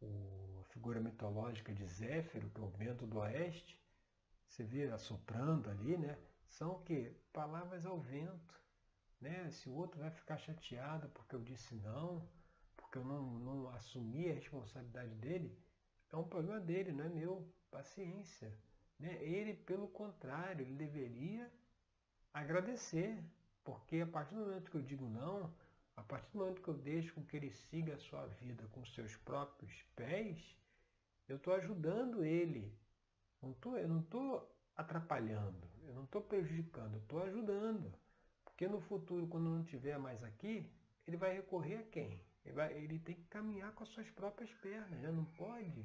o, 0.00 0.60
a 0.60 0.64
figura 0.66 1.00
mitológica 1.00 1.74
de 1.74 1.84
Zéfiro, 1.86 2.48
que 2.50 2.60
é 2.60 2.64
o 2.64 2.68
vento 2.68 3.04
do 3.04 3.18
oeste. 3.18 3.82
Você 4.46 4.62
vê 4.62 4.88
assoprando 4.92 5.68
ali, 5.68 5.98
né? 5.98 6.16
São 6.46 6.70
o 6.76 6.82
quê? 6.84 7.16
Palavras 7.32 7.84
ao 7.84 7.98
vento. 7.98 8.54
Né? 9.20 9.50
Se 9.50 9.68
o 9.68 9.74
outro 9.74 9.98
vai 9.98 10.12
ficar 10.12 10.38
chateado 10.38 11.08
porque 11.08 11.34
eu 11.34 11.42
disse 11.42 11.74
não, 11.74 12.24
porque 12.76 12.98
eu 12.98 13.04
não, 13.04 13.22
não 13.40 13.68
assumi 13.70 14.30
a 14.30 14.34
responsabilidade 14.34 15.16
dele, 15.16 15.58
é 16.12 16.16
um 16.16 16.28
problema 16.28 16.60
dele, 16.60 16.92
não 16.92 17.06
é 17.06 17.08
meu 17.08 17.52
paciência. 17.74 18.56
Né? 19.00 19.18
Ele, 19.20 19.54
pelo 19.54 19.88
contrário, 19.88 20.62
ele 20.62 20.74
deveria 20.74 21.50
agradecer, 22.32 23.18
porque 23.64 24.00
a 24.00 24.06
partir 24.06 24.34
do 24.34 24.42
momento 24.42 24.70
que 24.70 24.76
eu 24.76 24.82
digo 24.82 25.08
não, 25.08 25.52
a 25.96 26.02
partir 26.02 26.30
do 26.32 26.38
momento 26.38 26.62
que 26.62 26.68
eu 26.68 26.74
deixo 26.74 27.12
com 27.14 27.24
que 27.24 27.36
ele 27.36 27.50
siga 27.50 27.94
a 27.94 27.98
sua 27.98 28.26
vida 28.26 28.64
com 28.72 28.84
seus 28.86 29.16
próprios 29.16 29.74
pés, 29.96 30.38
eu 31.28 31.36
estou 31.36 31.54
ajudando 31.54 32.24
ele. 32.24 32.72
Não 33.42 33.52
tô, 33.54 33.76
eu 33.76 33.88
não 33.88 34.00
estou 34.00 34.28
atrapalhando, 34.76 35.68
eu 35.86 35.94
não 35.94 36.04
estou 36.04 36.22
prejudicando, 36.22 36.94
eu 36.94 37.00
estou 37.00 37.22
ajudando. 37.22 37.92
Porque 38.44 38.68
no 38.68 38.80
futuro, 38.80 39.26
quando 39.26 39.50
não 39.50 39.62
estiver 39.62 39.98
mais 39.98 40.22
aqui, 40.22 40.70
ele 41.06 41.16
vai 41.16 41.34
recorrer 41.34 41.78
a 41.78 41.82
quem? 41.82 42.20
Ele, 42.44 42.54
vai, 42.54 42.72
ele 42.72 42.98
tem 43.00 43.16
que 43.16 43.24
caminhar 43.24 43.72
com 43.72 43.82
as 43.82 43.90
suas 43.90 44.08
próprias 44.10 44.52
pernas, 44.54 45.00
né? 45.00 45.10
não 45.10 45.24
pode 45.24 45.84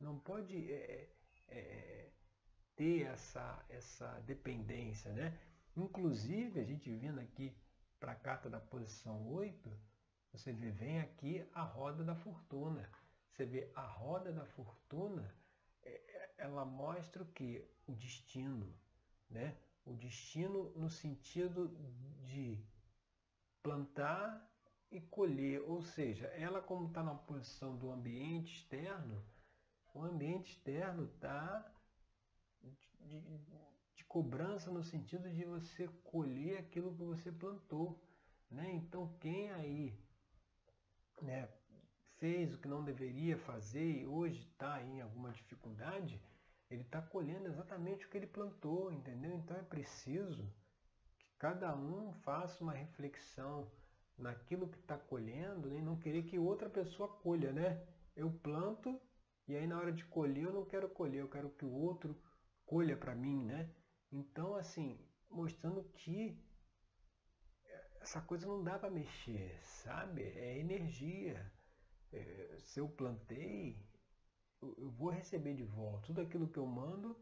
não 0.00 0.18
pode 0.18 0.72
é, 0.72 1.08
é, 1.48 2.10
ter 2.74 3.02
essa, 3.02 3.64
essa 3.68 4.08
dependência. 4.20 5.12
Né? 5.12 5.38
Inclusive, 5.76 6.58
a 6.58 6.64
gente 6.64 6.90
vindo 6.90 7.20
aqui 7.20 7.54
para 7.98 8.12
a 8.12 8.16
carta 8.16 8.48
da 8.48 8.58
posição 8.58 9.28
8, 9.28 9.70
você 10.32 10.52
vê, 10.52 10.70
vem 10.70 11.00
aqui 11.00 11.46
a 11.52 11.62
roda 11.62 12.02
da 12.02 12.14
fortuna. 12.14 12.88
Você 13.30 13.44
vê 13.44 13.70
a 13.74 13.82
roda 13.82 14.32
da 14.32 14.44
fortuna, 14.44 15.34
é, 15.82 16.34
ela 16.38 16.64
mostra 16.64 17.22
o 17.22 17.26
que? 17.26 17.68
O 17.86 17.92
destino. 17.92 18.74
Né? 19.28 19.56
O 19.84 19.94
destino 19.94 20.70
no 20.76 20.88
sentido 20.88 21.68
de 22.22 22.58
plantar 23.62 24.48
e 24.90 25.00
colher, 25.00 25.62
ou 25.62 25.82
seja, 25.82 26.26
ela 26.28 26.60
como 26.60 26.88
está 26.88 27.02
na 27.02 27.14
posição 27.14 27.76
do 27.76 27.90
ambiente 27.90 28.52
externo, 28.54 29.22
o 30.00 30.04
ambiente 30.04 30.52
externo 30.52 31.04
está 31.04 31.70
de, 33.02 33.20
de, 33.94 34.04
cobrança 34.04 34.72
no 34.72 34.82
sentido 34.82 35.30
de 35.30 35.44
você 35.44 35.86
colher 36.02 36.58
aquilo 36.58 36.94
que 36.96 37.04
você 37.04 37.30
plantou. 37.30 38.02
Né? 38.50 38.72
Então 38.72 39.14
quem 39.20 39.50
aí 39.52 39.96
né, 41.22 41.48
fez 42.18 42.52
o 42.52 42.58
que 42.58 42.66
não 42.66 42.82
deveria 42.82 43.38
fazer 43.38 44.00
e 44.00 44.06
hoje 44.06 44.40
está 44.40 44.82
em 44.82 45.00
alguma 45.00 45.30
dificuldade, 45.30 46.20
ele 46.70 46.82
está 46.82 47.00
colhendo 47.02 47.46
exatamente 47.46 48.06
o 48.06 48.08
que 48.08 48.16
ele 48.16 48.26
plantou, 48.26 48.90
entendeu? 48.90 49.32
Então 49.36 49.56
é 49.56 49.62
preciso 49.62 50.50
que 51.18 51.26
cada 51.38 51.76
um 51.76 52.12
faça 52.24 52.64
uma 52.64 52.72
reflexão 52.72 53.70
naquilo 54.16 54.68
que 54.68 54.78
está 54.78 54.96
colhendo 54.96 55.68
né? 55.68 55.78
e 55.78 55.82
não 55.82 55.96
querer 55.96 56.24
que 56.24 56.38
outra 56.38 56.68
pessoa 56.68 57.08
colha, 57.08 57.52
né? 57.52 57.86
Eu 58.16 58.30
planto 58.30 59.00
e 59.50 59.56
aí 59.56 59.66
na 59.66 59.78
hora 59.78 59.92
de 59.92 60.04
colher 60.04 60.44
eu 60.44 60.52
não 60.52 60.64
quero 60.64 60.88
colher, 60.88 61.20
eu 61.20 61.28
quero 61.28 61.50
que 61.50 61.64
o 61.64 61.72
outro 61.72 62.16
colha 62.64 62.96
para 62.96 63.14
mim, 63.14 63.44
né? 63.44 63.68
Então 64.12 64.54
assim, 64.54 64.98
mostrando 65.28 65.82
que 65.94 66.38
essa 68.00 68.20
coisa 68.20 68.46
não 68.46 68.62
dá 68.62 68.78
para 68.78 68.90
mexer, 68.90 69.58
sabe? 69.62 70.22
É 70.22 70.58
energia. 70.58 71.52
É, 72.12 72.56
se 72.60 72.80
eu 72.80 72.88
plantei, 72.88 73.78
eu 74.62 74.90
vou 74.90 75.10
receber 75.10 75.54
de 75.54 75.64
volta. 75.64 76.06
Tudo 76.06 76.20
aquilo 76.22 76.48
que 76.48 76.58
eu 76.58 76.66
mando 76.66 77.16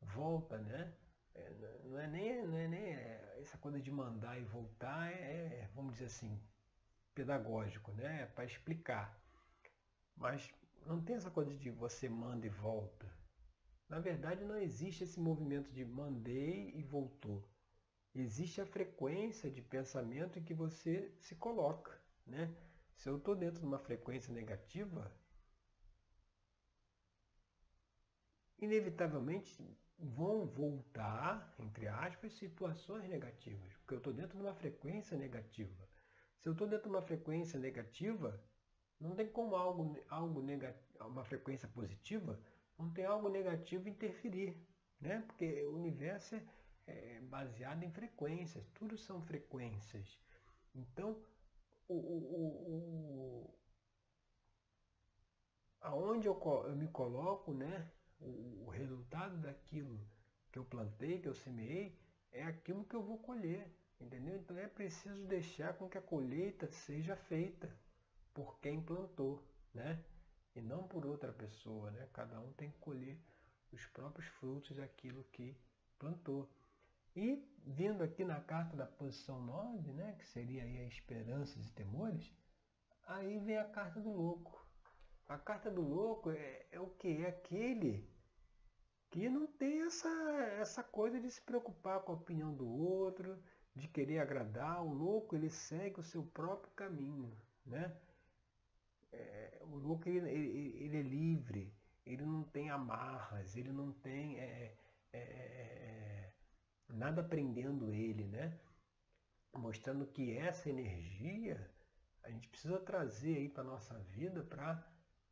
volta, 0.00 0.58
né? 0.58 0.94
É, 1.34 1.50
não, 1.84 1.98
é 1.98 2.06
nem, 2.08 2.46
não 2.46 2.58
é 2.58 2.68
nem 2.68 2.94
é, 2.94 3.38
essa 3.40 3.58
coisa 3.58 3.80
de 3.80 3.90
mandar 3.90 4.38
e 4.38 4.44
voltar, 4.44 5.12
é, 5.12 5.68
vamos 5.74 5.94
dizer 5.94 6.06
assim, 6.06 6.40
pedagógico, 7.14 7.92
né? 7.92 8.22
É 8.22 8.26
para 8.26 8.44
explicar. 8.44 9.18
Mas 10.16 10.50
não 10.86 11.02
tem 11.02 11.16
essa 11.16 11.30
coisa 11.30 11.54
de 11.54 11.70
você 11.70 12.08
manda 12.08 12.46
e 12.46 12.50
volta. 12.50 13.06
Na 13.88 13.98
verdade, 13.98 14.44
não 14.44 14.56
existe 14.56 15.04
esse 15.04 15.18
movimento 15.20 15.70
de 15.72 15.84
mandei 15.84 16.72
e 16.74 16.82
voltou. 16.82 17.48
Existe 18.14 18.60
a 18.60 18.66
frequência 18.66 19.50
de 19.50 19.60
pensamento 19.60 20.38
em 20.38 20.42
que 20.42 20.54
você 20.54 21.12
se 21.20 21.34
coloca. 21.34 22.00
Né? 22.26 22.54
Se 22.94 23.08
eu 23.08 23.18
estou 23.18 23.34
dentro 23.36 23.60
de 23.60 23.66
uma 23.66 23.78
frequência 23.78 24.32
negativa, 24.32 25.12
inevitavelmente 28.58 29.78
vão 29.98 30.46
voltar, 30.46 31.54
entre 31.58 31.88
aspas, 31.88 32.32
situações 32.34 33.08
negativas, 33.08 33.76
porque 33.78 33.94
eu 33.94 33.98
estou 33.98 34.12
dentro 34.12 34.36
de 34.36 34.42
uma 34.42 34.54
frequência 34.54 35.16
negativa. 35.16 35.88
Se 36.40 36.48
eu 36.48 36.52
estou 36.52 36.66
dentro 36.66 36.84
de 36.84 36.94
uma 36.94 37.02
frequência 37.02 37.58
negativa, 37.58 38.42
não 39.00 39.14
tem 39.14 39.28
como 39.28 39.54
algo, 39.54 39.98
algo 40.08 40.40
negativo, 40.42 41.06
uma 41.06 41.24
frequência 41.24 41.68
positiva, 41.68 42.40
não 42.78 42.90
tem 42.90 43.04
algo 43.04 43.28
negativo 43.28 43.88
interferir, 43.88 44.56
né? 45.00 45.22
Porque 45.26 45.62
o 45.64 45.74
universo 45.74 46.36
é, 46.36 46.42
é 46.86 47.20
baseado 47.22 47.82
em 47.82 47.90
frequências, 47.90 48.66
tudo 48.74 48.96
são 48.96 49.20
frequências. 49.22 50.18
Então, 50.74 51.18
o, 51.88 51.94
o, 51.94 52.46
o, 52.68 53.54
aonde 55.80 56.26
eu, 56.26 56.40
eu 56.66 56.76
me 56.76 56.88
coloco, 56.88 57.52
né? 57.52 57.90
O, 58.18 58.64
o 58.66 58.70
resultado 58.70 59.36
daquilo 59.38 60.00
que 60.50 60.58
eu 60.58 60.64
plantei, 60.64 61.20
que 61.20 61.28
eu 61.28 61.34
semeei, 61.34 61.98
é 62.32 62.42
aquilo 62.44 62.84
que 62.84 62.96
eu 62.96 63.02
vou 63.02 63.18
colher, 63.18 63.70
entendeu? 64.00 64.36
Então 64.36 64.56
é 64.56 64.66
preciso 64.66 65.26
deixar 65.26 65.74
com 65.74 65.88
que 65.88 65.98
a 65.98 66.02
colheita 66.02 66.66
seja 66.70 67.14
feita 67.14 67.70
por 68.36 68.60
quem 68.60 68.82
plantou, 68.82 69.42
né? 69.72 69.98
E 70.54 70.60
não 70.60 70.86
por 70.86 71.06
outra 71.06 71.32
pessoa, 71.32 71.90
né? 71.90 72.06
Cada 72.12 72.38
um 72.38 72.52
tem 72.52 72.70
que 72.70 72.78
colher 72.80 73.18
os 73.72 73.86
próprios 73.86 74.28
frutos 74.28 74.76
daquilo 74.76 75.24
que 75.32 75.56
plantou. 75.98 76.46
E 77.16 77.42
vindo 77.64 78.04
aqui 78.04 78.26
na 78.26 78.38
carta 78.38 78.76
da 78.76 78.84
posição 78.84 79.40
9, 79.40 79.90
né, 79.92 80.14
que 80.18 80.26
seria 80.26 80.64
aí 80.64 80.80
a 80.80 80.84
esperanças 80.84 81.66
e 81.66 81.72
temores, 81.72 82.30
aí 83.06 83.38
vem 83.38 83.56
a 83.56 83.64
carta 83.64 83.98
do 84.00 84.10
louco. 84.10 84.62
A 85.26 85.38
carta 85.38 85.70
do 85.70 85.80
louco 85.80 86.30
é, 86.30 86.66
é 86.70 86.78
o 86.78 86.90
que? 86.90 87.24
É 87.24 87.28
aquele 87.28 88.06
que 89.08 89.30
não 89.30 89.46
tem 89.46 89.80
essa, 89.80 90.10
essa 90.60 90.82
coisa 90.82 91.18
de 91.18 91.30
se 91.30 91.40
preocupar 91.40 92.00
com 92.00 92.12
a 92.12 92.16
opinião 92.16 92.52
do 92.52 92.68
outro, 92.68 93.42
de 93.74 93.88
querer 93.88 94.18
agradar. 94.18 94.84
O 94.84 94.92
louco 94.92 95.34
ele 95.34 95.48
segue 95.48 96.00
o 96.00 96.04
seu 96.04 96.22
próprio 96.22 96.70
caminho. 96.74 97.34
Né? 97.64 97.96
É, 99.16 99.62
o 99.62 99.76
louco 99.76 100.08
ele, 100.08 100.28
ele, 100.30 100.84
ele, 100.84 100.96
é 100.98 101.02
livre, 101.02 101.74
ele 102.04 102.24
não 102.24 102.42
tem 102.42 102.70
amarras, 102.70 103.56
ele 103.56 103.72
não 103.72 103.92
tem 103.92 104.38
é, 104.38 104.76
é, 105.12 105.18
é, 105.18 106.32
nada 106.88 107.22
prendendo 107.22 107.92
ele, 107.92 108.24
né? 108.24 108.58
Mostrando 109.54 110.06
que 110.06 110.36
essa 110.36 110.68
energia 110.68 111.70
a 112.22 112.30
gente 112.30 112.48
precisa 112.48 112.78
trazer 112.80 113.36
aí 113.36 113.48
para 113.48 113.62
a 113.62 113.66
nossa 113.66 113.98
vida 113.98 114.42
para 114.42 114.84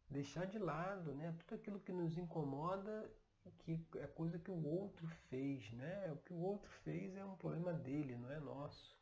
deixar 0.08 0.46
de 0.46 0.58
lado, 0.58 1.14
né? 1.14 1.34
Tudo 1.40 1.56
aquilo 1.56 1.80
que 1.80 1.92
nos 1.92 2.16
incomoda 2.16 3.10
que 3.58 3.86
é 3.96 4.06
coisa 4.06 4.38
que 4.38 4.50
o 4.50 4.66
outro 4.66 5.06
fez, 5.28 5.70
né? 5.72 6.10
O 6.12 6.16
que 6.16 6.32
o 6.32 6.40
outro 6.40 6.70
fez 6.82 7.14
é 7.16 7.24
um 7.24 7.36
problema 7.36 7.72
dele, 7.72 8.16
não 8.16 8.30
é 8.30 8.40
nosso. 8.40 8.96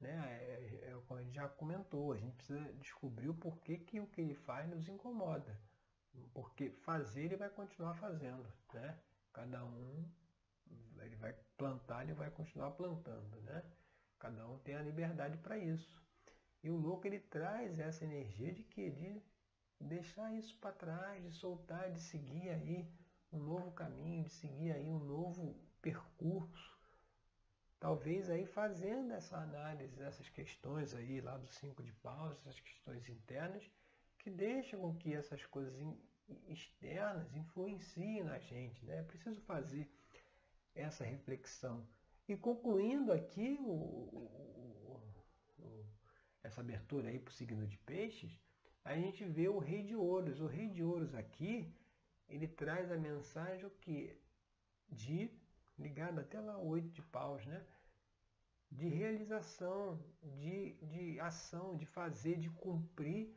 Né? 0.00 0.10
É, 0.12 0.96
já 1.40 1.48
comentou, 1.48 2.12
a 2.12 2.18
gente 2.18 2.36
precisa 2.36 2.60
descobrir 2.74 3.28
o 3.28 3.34
porquê 3.34 3.78
que 3.78 3.98
o 3.98 4.06
que 4.06 4.20
ele 4.20 4.34
faz 4.34 4.68
nos 4.68 4.88
incomoda. 4.88 5.58
Porque 6.34 6.70
fazer 6.70 7.24
ele 7.24 7.36
vai 7.36 7.48
continuar 7.48 7.94
fazendo, 7.94 8.46
né? 8.74 8.98
Cada 9.32 9.64
um 9.64 10.04
ele 11.00 11.16
vai 11.16 11.34
plantar, 11.56 12.02
ele 12.02 12.12
vai 12.12 12.30
continuar 12.30 12.72
plantando, 12.72 13.40
né? 13.42 13.64
Cada 14.18 14.46
um 14.46 14.58
tem 14.58 14.74
a 14.74 14.82
liberdade 14.82 15.38
para 15.38 15.56
isso. 15.56 15.98
E 16.62 16.68
o 16.68 16.76
louco 16.76 17.06
ele 17.06 17.20
traz 17.20 17.78
essa 17.78 18.04
energia 18.04 18.52
de 18.52 18.62
que 18.64 18.90
de 18.90 19.22
deixar 19.80 20.30
isso 20.34 20.54
para 20.58 20.72
trás, 20.72 21.22
de 21.22 21.30
soltar, 21.32 21.90
de 21.90 22.00
seguir 22.00 22.50
aí 22.50 22.86
um 23.32 23.38
novo 23.38 23.72
caminho, 23.72 24.24
de 24.24 24.30
seguir 24.30 24.72
aí 24.72 24.90
um 24.90 24.98
novo 24.98 25.56
percurso. 25.80 26.79
Talvez 27.80 28.28
aí 28.28 28.44
fazendo 28.44 29.10
essa 29.14 29.38
análise 29.38 29.96
dessas 29.96 30.28
questões 30.28 30.94
aí 30.94 31.22
lá 31.22 31.38
do 31.38 31.48
cinco 31.48 31.82
de 31.82 31.92
paus, 31.94 32.36
essas 32.40 32.60
questões 32.60 33.08
internas, 33.08 33.64
que 34.18 34.30
deixam 34.30 34.80
com 34.80 34.94
que 34.94 35.14
essas 35.14 35.46
coisas 35.46 35.74
externas 36.46 37.34
influenciem 37.34 38.22
na 38.22 38.38
gente. 38.38 38.84
Né? 38.84 38.98
É 38.98 39.02
preciso 39.02 39.40
fazer 39.40 39.90
essa 40.74 41.04
reflexão. 41.04 41.86
E 42.28 42.36
concluindo 42.36 43.12
aqui 43.12 43.56
o, 43.60 43.72
o, 43.72 45.00
o, 45.58 45.86
essa 46.42 46.60
abertura 46.60 47.08
aí 47.08 47.18
para 47.18 47.30
o 47.30 47.34
signo 47.34 47.66
de 47.66 47.78
peixes, 47.78 48.38
a 48.84 48.94
gente 48.94 49.24
vê 49.24 49.48
o 49.48 49.58
rei 49.58 49.82
de 49.82 49.96
ouros. 49.96 50.38
O 50.38 50.46
rei 50.46 50.68
de 50.68 50.82
ouros 50.82 51.14
aqui, 51.14 51.74
ele 52.28 52.46
traz 52.46 52.92
a 52.92 52.98
mensagem 52.98 53.64
o 53.64 53.70
que? 53.70 54.14
De, 54.86 55.30
ligado 55.80 56.20
até 56.20 56.38
lá 56.38 56.58
oito 56.58 56.88
de 56.90 57.02
paus, 57.02 57.44
né? 57.46 57.64
De 58.70 58.86
realização, 58.88 59.98
de, 60.22 60.74
de 60.74 61.18
ação, 61.20 61.76
de 61.76 61.86
fazer, 61.86 62.38
de 62.38 62.48
cumprir 62.50 63.34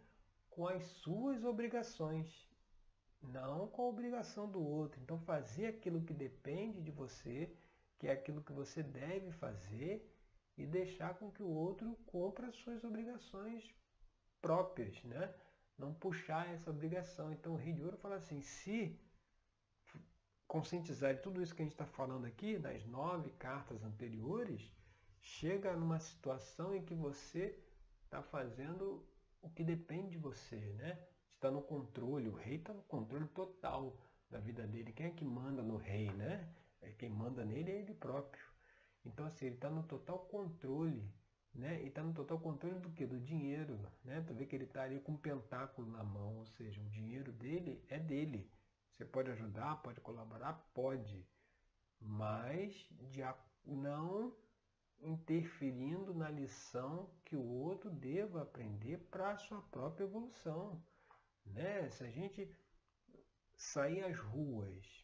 com 0.49 0.67
as 0.67 0.84
suas 0.84 1.43
obrigações, 1.43 2.29
não 3.21 3.67
com 3.67 3.82
a 3.82 3.88
obrigação 3.88 4.47
do 4.47 4.62
outro. 4.62 5.01
Então 5.01 5.17
fazer 5.19 5.67
aquilo 5.67 6.03
que 6.03 6.13
depende 6.13 6.82
de 6.82 6.91
você, 6.91 7.51
que 7.97 8.08
é 8.08 8.12
aquilo 8.12 8.43
que 8.43 8.51
você 8.51 8.84
deve 8.84 9.32
fazer, 9.32 10.08
e 10.56 10.67
deixar 10.67 11.15
com 11.15 11.32
que 11.32 11.41
o 11.41 11.49
outro 11.49 11.95
cumpra 12.06 12.47
as 12.47 12.56
suas 12.58 12.84
obrigações 12.84 13.73
próprias, 14.39 15.03
né? 15.03 15.34
não 15.77 15.93
puxar 15.93 16.47
essa 16.53 16.69
obrigação. 16.69 17.32
Então 17.32 17.53
o 17.53 17.58
Rei 17.58 17.73
de 17.73 17.84
Ouro 17.84 17.97
fala 17.97 18.15
assim, 18.15 18.41
se 18.41 18.99
conscientizar 20.53 21.15
de 21.15 21.21
tudo 21.23 21.41
isso 21.41 21.55
que 21.55 21.63
a 21.63 21.65
gente 21.65 21.73
está 21.73 21.87
falando 21.87 22.25
aqui, 22.25 22.59
nas 22.59 22.85
nove 22.85 23.31
cartas 23.31 23.83
anteriores, 23.83 24.71
chega 25.19 25.75
numa 25.75 25.99
situação 25.99 26.75
em 26.75 26.85
que 26.85 26.93
você 26.93 27.59
está 28.05 28.21
fazendo 28.21 29.03
o 29.41 29.49
que 29.49 29.63
depende 29.63 30.11
de 30.11 30.19
você, 30.19 30.57
né? 30.73 30.99
Está 31.31 31.49
no 31.49 31.63
controle, 31.63 32.29
o 32.29 32.35
rei 32.35 32.57
está 32.57 32.71
no 32.71 32.83
controle 32.83 33.27
total 33.29 33.97
da 34.29 34.39
vida 34.39 34.67
dele. 34.67 34.93
Quem 34.93 35.07
é 35.07 35.09
que 35.09 35.25
manda 35.25 35.63
no 35.63 35.75
rei, 35.75 36.11
né? 36.11 36.47
É 36.83 36.91
quem 36.91 37.09
manda 37.09 37.43
nele 37.43 37.71
é 37.71 37.79
ele 37.79 37.95
próprio. 37.95 38.45
Então 39.03 39.25
assim, 39.25 39.47
ele 39.47 39.55
está 39.55 39.71
no 39.71 39.81
total 39.81 40.19
controle 40.19 41.11
né? 41.55 41.81
E 41.83 41.87
está 41.87 42.01
no 42.01 42.13
total 42.13 42.39
controle 42.39 42.79
do 42.79 42.89
que? 42.91 43.05
Do 43.05 43.19
dinheiro. 43.19 43.79
Né? 44.03 44.23
Tu 44.25 44.33
vê 44.33 44.45
que 44.45 44.55
ele 44.55 44.63
está 44.65 44.83
ali 44.83 44.99
com 44.99 45.13
um 45.13 45.17
pentáculo 45.17 45.87
na 45.87 46.03
mão, 46.03 46.37
ou 46.37 46.45
seja, 46.45 46.81
o 46.81 46.89
dinheiro 46.89 47.31
dele 47.31 47.83
é 47.89 47.99
dele. 47.99 48.49
Você 48.93 49.06
pode 49.06 49.32
ajudar, 49.32 49.82
pode 49.82 49.99
colaborar, 50.01 50.53
pode. 50.73 51.25
Mas 51.99 52.88
não 53.65 54.36
interferindo 55.01 56.13
na 56.13 56.29
lição 56.29 57.10
que 57.25 57.36
o 57.36 57.43
outro 57.43 57.89
deva 57.89 58.43
aprender 58.43 58.97
para 59.10 59.32
a 59.32 59.38
sua 59.38 59.62
própria 59.63 60.06
evolução. 60.06 60.82
Né? 61.45 61.89
Se 61.89 62.03
a 62.03 62.10
gente 62.10 62.49
sair 63.56 64.03
às 64.03 64.17
ruas 64.17 65.03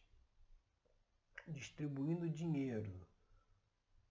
distribuindo 1.48 2.28
dinheiro 2.28 3.06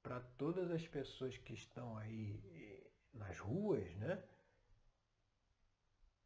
para 0.02 0.20
todas 0.20 0.72
as 0.72 0.88
pessoas 0.88 1.38
que 1.38 1.54
estão 1.54 1.98
aí 1.98 2.42
eh, 2.54 2.92
nas 3.14 3.38
ruas, 3.40 3.96
né? 3.96 4.24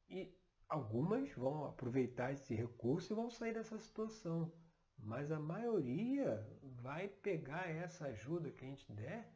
E 0.09 0.31
algumas 0.73 1.31
vão 1.33 1.65
aproveitar 1.65 2.33
esse 2.33 2.55
recurso 2.55 3.13
e 3.13 3.15
vão 3.15 3.29
sair 3.29 3.53
dessa 3.53 3.77
situação. 3.77 4.51
Mas 4.97 5.31
a 5.31 5.39
maioria 5.39 6.45
vai 6.81 7.07
pegar 7.07 7.69
essa 7.69 8.07
ajuda 8.07 8.51
que 8.51 8.65
a 8.65 8.67
gente 8.67 8.91
der 8.91 9.31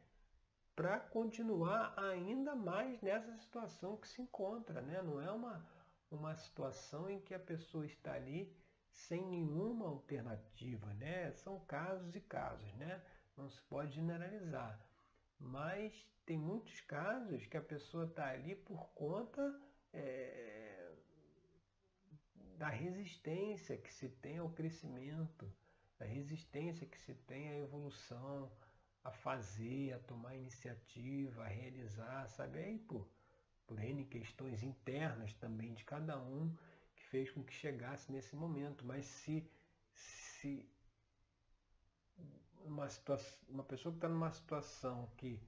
para 0.74 0.98
continuar 0.98 1.94
ainda 1.96 2.54
mais 2.54 3.00
nessa 3.00 3.36
situação 3.36 3.96
que 3.96 4.08
se 4.08 4.20
encontra. 4.20 4.80
Né? 4.82 5.00
Não 5.02 5.20
é 5.20 5.30
uma, 5.30 5.64
uma 6.10 6.34
situação 6.34 7.08
em 7.08 7.20
que 7.20 7.34
a 7.34 7.38
pessoa 7.38 7.86
está 7.86 8.12
ali 8.14 8.52
sem 8.90 9.24
nenhuma 9.26 9.86
alternativa. 9.86 10.92
Né? 10.94 11.32
São 11.32 11.60
casos 11.60 12.16
e 12.16 12.20
casos. 12.20 12.72
Né? 12.74 13.00
não 13.38 13.48
se 13.48 13.62
pode 13.62 13.94
generalizar. 13.94 14.78
Mas 15.38 15.92
tem 16.26 16.36
muitos 16.36 16.80
casos 16.80 17.46
que 17.46 17.56
a 17.56 17.62
pessoa 17.62 18.04
está 18.04 18.28
ali 18.28 18.56
por 18.56 18.88
conta 18.90 19.40
é, 19.92 20.67
da 22.58 22.68
resistência 22.68 23.78
que 23.78 23.92
se 23.94 24.08
tem 24.08 24.38
ao 24.38 24.50
crescimento, 24.50 25.50
da 25.96 26.04
resistência 26.04 26.86
que 26.86 26.98
se 26.98 27.14
tem 27.14 27.48
à 27.50 27.58
evolução, 27.58 28.50
a 29.04 29.12
fazer, 29.12 29.92
a 29.92 29.98
tomar 30.00 30.34
iniciativa, 30.34 31.44
a 31.44 31.48
realizar, 31.48 32.26
sabe? 32.28 32.58
Aí 32.58 32.78
por, 32.80 33.08
por 33.64 33.78
N 33.78 34.04
questões 34.04 34.62
internas 34.64 35.32
também 35.34 35.72
de 35.72 35.84
cada 35.84 36.20
um 36.20 36.52
que 36.96 37.04
fez 37.04 37.30
com 37.30 37.44
que 37.44 37.54
chegasse 37.54 38.10
nesse 38.10 38.34
momento. 38.34 38.84
Mas 38.84 39.06
se, 39.06 39.48
se 39.94 40.68
uma, 42.64 42.88
situação, 42.88 43.38
uma 43.48 43.62
pessoa 43.62 43.92
que 43.92 43.98
está 43.98 44.08
numa 44.08 44.32
situação 44.32 45.08
que 45.16 45.40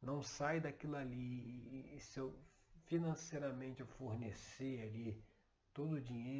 não 0.00 0.22
sai 0.22 0.60
daquilo 0.60 0.96
ali 0.96 1.16
e, 1.16 1.96
e 1.96 2.00
se 2.00 2.20
eu 2.20 2.32
financeiramente 2.84 3.82
fornecer 3.84 4.82
ali 4.82 5.24
todo 5.76 5.96
o 5.96 6.00
dinheiro 6.00 6.35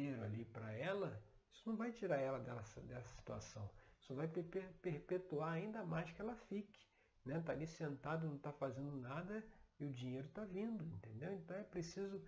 não 1.67 1.75
vai 1.75 1.91
tirar 1.91 2.17
ela 2.17 2.39
dessa, 2.39 2.81
dessa 2.81 3.09
situação. 3.15 3.69
Isso 3.99 4.15
vai 4.15 4.27
perpetuar 4.27 5.53
ainda 5.53 5.83
mais 5.83 6.09
que 6.11 6.21
ela 6.21 6.35
fique. 6.35 6.87
Né? 7.25 7.41
Tá 7.41 7.51
ali 7.51 7.67
sentado, 7.67 8.25
não 8.25 8.37
está 8.37 8.53
fazendo 8.53 8.95
nada 8.97 9.43
e 9.79 9.85
o 9.85 9.91
dinheiro 9.91 10.27
está 10.27 10.45
vindo, 10.45 10.83
entendeu? 10.85 11.33
Então 11.33 11.57
é 11.57 11.63
preciso 11.63 12.23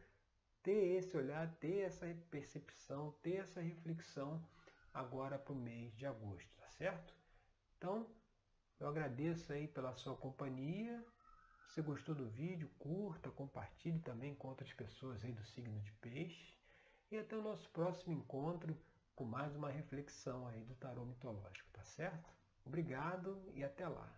ter 0.62 0.98
esse 0.98 1.16
olhar, 1.16 1.50
ter 1.56 1.80
essa 1.80 2.06
percepção, 2.30 3.12
ter 3.24 3.38
essa 3.38 3.62
reflexão 3.62 4.44
agora 4.94 5.40
para 5.40 5.54
o 5.54 5.56
mês 5.56 5.96
de 5.96 6.06
agosto, 6.06 6.54
tá 6.58 6.70
certo? 6.72 7.14
Então, 7.78 8.06
eu 8.78 8.88
agradeço 8.88 9.54
aí 9.54 9.68
pela 9.68 9.94
sua 9.94 10.18
companhia. 10.18 11.02
Se 11.70 11.82
gostou 11.82 12.14
do 12.14 12.28
vídeo, 12.28 12.70
curta, 12.78 13.32
compartilhe 13.32 14.00
também 14.00 14.36
com 14.36 14.50
outras 14.50 14.74
pessoas 14.74 15.24
aí 15.24 15.32
do 15.32 15.46
signo 15.46 15.80
de 15.80 15.94
peixe. 15.94 16.58
E 17.10 17.18
até 17.18 17.38
o 17.38 17.42
nosso 17.42 17.70
próximo 17.70 18.14
encontro 18.14 18.78
com 19.20 19.26
mais 19.26 19.54
uma 19.54 19.70
reflexão 19.70 20.48
aí 20.48 20.64
do 20.64 20.74
tarô 20.76 21.04
mitológico, 21.04 21.70
tá 21.74 21.84
certo? 21.84 22.34
Obrigado 22.66 23.52
e 23.54 23.66
até 23.66 23.86
lá. 23.86 24.10